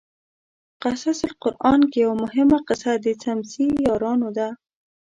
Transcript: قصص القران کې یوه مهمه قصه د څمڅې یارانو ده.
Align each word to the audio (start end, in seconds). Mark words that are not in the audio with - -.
قصص 0.81 1.19
القران 1.29 1.81
کې 1.91 1.97
یوه 2.05 2.15
مهمه 2.23 2.57
قصه 2.67 2.91
د 3.03 3.07
څمڅې 3.21 3.65
یارانو 3.87 4.29
ده. 4.37 4.47